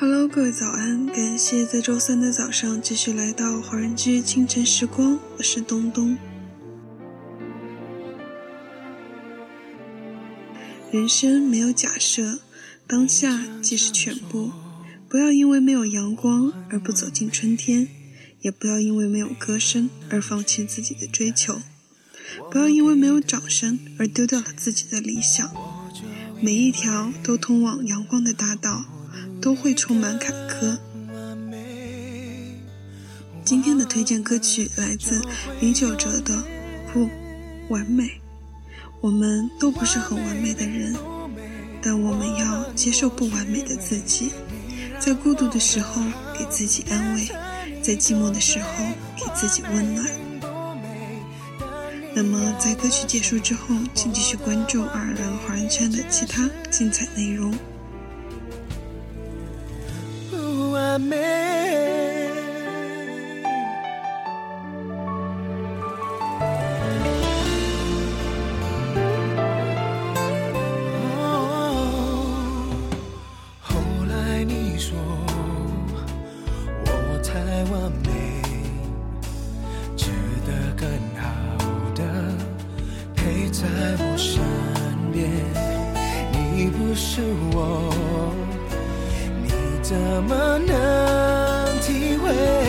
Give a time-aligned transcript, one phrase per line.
[0.00, 1.04] Hello，各位早安！
[1.08, 6.16] 感谢在周三的早上继续来到华人居清晨时光，我是东东。
[10.90, 12.38] 人生没有假设，
[12.86, 14.50] 当下即是全部。
[15.06, 17.86] 不要因为没有阳光而不走进春天，
[18.40, 21.60] 也不要因为没有歌声而放弃自己的追求。
[22.50, 25.46] 不要因为没有掌声而丢掉了自己的理想。
[26.40, 28.86] 每一条都通往阳光的大道，
[29.40, 30.76] 都会充满坎坷。
[33.44, 35.20] 今天的推荐歌曲来自
[35.60, 36.34] 李玖哲的
[36.92, 37.08] 《不
[37.68, 38.04] 完美》。
[39.00, 40.94] 我们都不是很完美的人，
[41.80, 44.30] 但我们要接受不完美的自己。
[44.98, 46.02] 在孤独的时候
[46.38, 47.26] 给自己安慰，
[47.82, 48.66] 在寂寞的时候
[49.16, 50.06] 给自己温暖。
[52.14, 57.54] 那么，在歌曲结束之后，请继续关注二人华人圈的其他精彩内容。
[61.00, 61.16] 美
[71.16, 72.26] 哦
[73.60, 74.98] 后来你说
[76.84, 77.32] 我太
[77.72, 78.42] 完美
[79.96, 80.10] 值
[80.46, 81.24] 得更好
[81.94, 82.04] 的
[83.14, 83.64] 陪在
[83.98, 84.42] 我身
[85.12, 85.30] 边
[86.32, 87.90] 你不是我
[89.90, 92.59] 怎么能体会？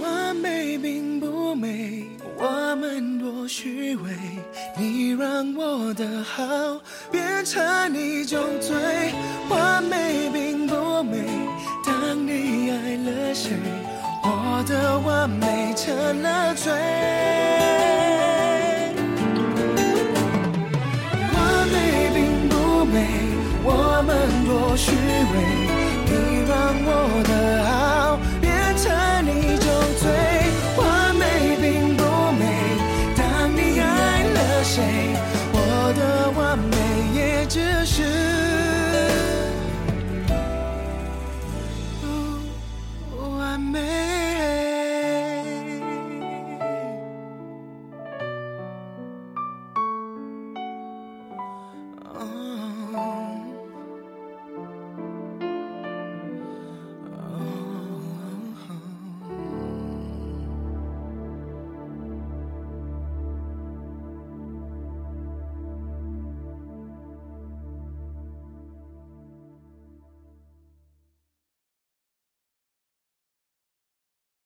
[0.00, 2.04] 完美并不美，
[2.38, 4.10] 我们多虚伪。
[4.78, 6.42] 你让我的好
[7.10, 8.74] 变成一种罪。
[9.50, 11.18] 完美并不美，
[11.84, 13.50] 当你爱了谁，
[14.22, 16.72] 我的完美成了罪。
[21.34, 23.06] 完美并不美，
[23.62, 24.16] 我们
[24.46, 25.73] 多虚伪。
[34.74, 35.03] 种罪。
[35.03, 35.03] say